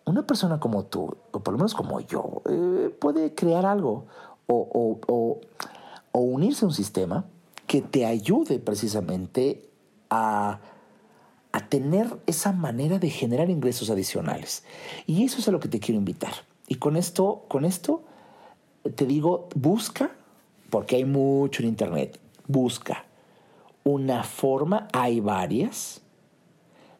[0.04, 4.06] una persona como tú, o por lo menos como yo, eh, puede crear algo
[4.46, 5.40] o,
[6.12, 7.24] o unirse a un sistema
[7.66, 9.70] que te ayude precisamente
[10.10, 10.60] a
[11.54, 14.64] a tener esa manera de generar ingresos adicionales.
[15.06, 16.32] Y eso es a lo que te quiero invitar.
[16.66, 18.02] Y con esto, con esto
[18.94, 20.12] te digo, busca,
[20.70, 23.04] porque hay mucho en internet, busca
[23.84, 26.02] una forma, hay varias,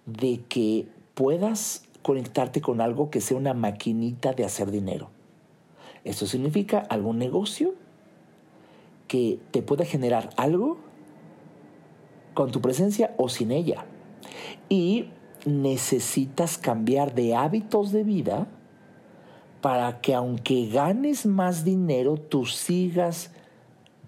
[0.07, 5.11] de que puedas conectarte con algo que sea una maquinita de hacer dinero.
[6.05, 7.74] Esto significa algún negocio
[9.09, 10.76] que te pueda generar algo
[12.35, 13.87] con tu presencia o sin ella
[14.68, 15.09] y
[15.47, 18.49] necesitas cambiar de hábitos de vida
[19.65, 23.31] para que aunque ganes más dinero, tú sigas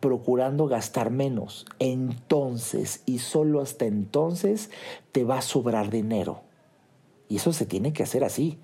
[0.01, 1.65] procurando gastar menos.
[1.79, 4.69] Entonces, y solo hasta entonces,
[5.13, 6.43] te va a sobrar dinero.
[7.31, 8.59] Y eso se tiene que hacer así.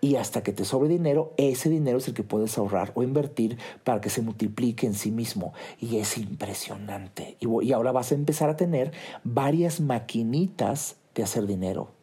[0.00, 3.58] Y hasta que te sobre dinero, ese dinero es el que puedes ahorrar o invertir
[3.82, 5.52] para que se multiplique en sí mismo.
[5.80, 7.36] Y es impresionante.
[7.40, 8.92] Y, ahora vas a empezar a tener
[9.24, 11.95] varias maquinitas de hacer dinero.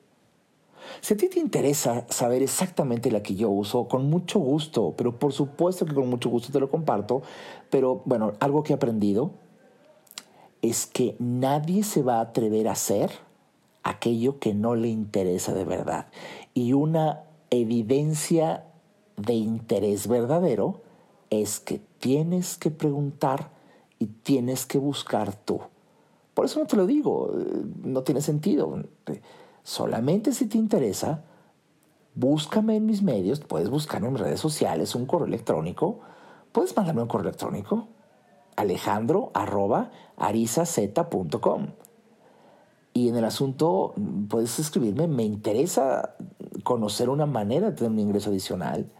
[1.02, 5.20] Si a ti te interesa saber exactamente la que yo uso, con mucho gusto, pero
[5.20, 7.22] por supuesto que con mucho gusto te lo comparto,
[7.70, 9.32] pero bueno, algo que he aprendido
[10.62, 13.12] es que nadie se va a atrever a hacer
[13.84, 16.08] aquello que no le interesa de verdad.
[16.54, 18.66] Y una evidencia
[19.18, 20.82] de interés verdadero
[21.30, 23.52] es que tienes que preguntar
[24.00, 25.60] y tienes que buscar tú.
[26.34, 27.32] Por eso no te lo digo,
[27.84, 28.84] no tiene sentido.
[29.64, 31.24] Solamente si te interesa,
[32.16, 36.00] búscame en mis medios, puedes buscarme en redes sociales, un correo electrónico,
[36.52, 37.88] puedes mandarme un correo electrónico,
[38.56, 39.32] alejandro
[42.94, 43.94] Y en el asunto
[44.30, 46.16] puedes escribirme, me interesa
[46.64, 48.92] conocer una manera de tener un ingreso adicional.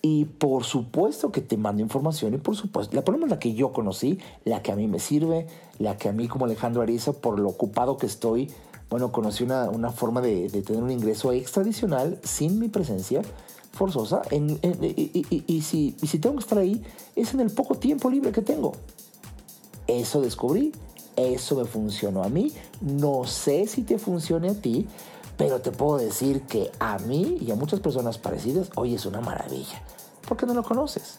[0.00, 3.54] Y por supuesto que te mando información y por supuesto, la problema es la que
[3.54, 5.46] yo conocí, la que a mí me sirve,
[5.78, 8.50] la que a mí como Alejandro Ariza, por lo ocupado que estoy,
[8.94, 13.22] bueno, conocí una, una forma de, de, tener un ingreso extra adicional sin mi presencia
[13.72, 14.22] forzosa.
[14.30, 16.80] Y, y, si, y si tengo que estar ahí,
[17.16, 18.70] es en el poco tiempo libre que tengo.
[19.88, 20.70] Eso descubrí,
[21.16, 24.86] eso me funcionó a mí, no sé si te funcione a ti,
[25.36, 29.20] pero te puedo decir que a mí y a muchas personas parecidas, hoy es una
[29.20, 29.82] maravilla,
[30.28, 31.18] porque no lo conoces.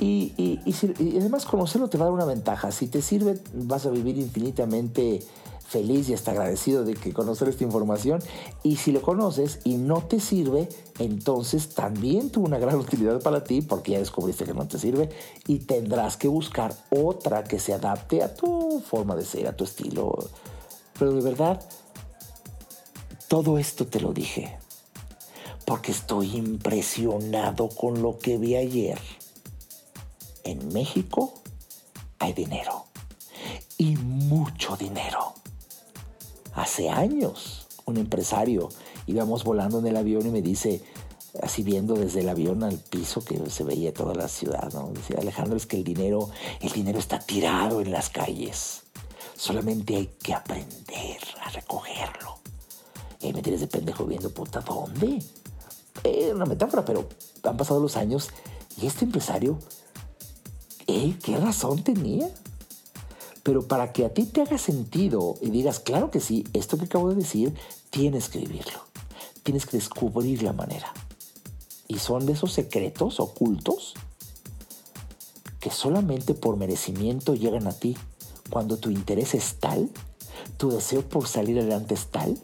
[0.00, 2.72] Y, y, además conocerlo te va a dar una ventaja.
[2.72, 5.22] Si te sirve, vas a vivir infinitamente
[5.68, 8.22] feliz y hasta agradecido de que conocer esta información.
[8.62, 13.44] Y si lo conoces y no te sirve, entonces también tuvo una gran utilidad para
[13.44, 15.08] ti porque ya descubriste que no te sirve
[15.46, 19.64] y tendrás que buscar otra que se adapte a tu forma de ser, a tu
[19.64, 20.16] estilo.
[20.98, 21.60] Pero de verdad,
[23.28, 24.58] todo esto te lo dije
[25.66, 28.98] porque estoy impresionado con lo que vi ayer.
[30.44, 31.34] En México
[32.20, 32.86] hay dinero
[33.76, 35.35] y mucho dinero.
[36.56, 38.70] Hace años un empresario
[39.06, 40.82] íbamos volando en el avión y me dice,
[41.42, 44.90] así viendo desde el avión al piso que se veía toda la ciudad, ¿no?
[44.92, 46.30] Decía Alejandro, es que el dinero,
[46.62, 48.84] el dinero está tirado en las calles.
[49.36, 52.38] Solamente hay que aprender a recogerlo.
[53.20, 55.22] Y me tienes de pendejo viendo, puta, ¿dónde?
[56.04, 57.06] Es una metáfora, pero
[57.42, 58.30] han pasado los años
[58.80, 59.58] y este empresario,
[60.86, 61.14] ¿eh?
[61.22, 62.30] ¿qué razón tenía?
[63.46, 66.86] Pero para que a ti te haga sentido y digas, claro que sí, esto que
[66.86, 67.54] acabo de decir,
[67.90, 68.80] tienes que vivirlo.
[69.44, 70.92] Tienes que descubrir la manera.
[71.86, 73.94] Y son de esos secretos ocultos
[75.60, 77.96] que solamente por merecimiento llegan a ti.
[78.50, 79.90] Cuando tu interés es tal,
[80.56, 82.36] tu deseo por salir adelante es tal,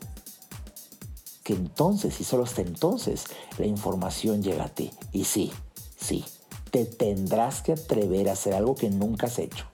[1.43, 3.25] que entonces y solo hasta entonces
[3.59, 4.93] la información llega a ti.
[5.11, 5.51] Y sí,
[5.97, 6.25] sí,
[6.71, 9.72] te tendrás que atrever a hacer algo que nunca has hecho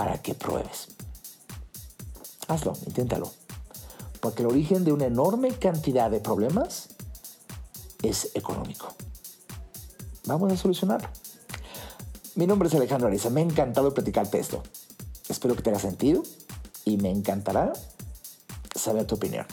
[0.00, 0.88] para que pruebes.
[2.48, 3.30] Hazlo, inténtalo.
[4.20, 6.88] Porque el origen de una enorme cantidad de problemas
[8.02, 8.94] es económico.
[10.24, 11.06] Vamos a solucionarlo.
[12.34, 13.28] Mi nombre es Alejandro Ariza.
[13.28, 14.62] Me ha encantado platicarte esto.
[15.28, 16.22] Espero que te haya sentido
[16.86, 17.74] y me encantará
[18.74, 19.44] saber tu opinión.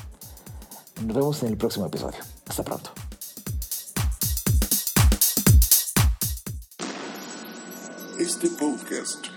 [1.05, 2.19] Nos vemos en el próximo episodio.
[2.47, 2.91] Hasta pronto.
[8.17, 9.36] Este podcast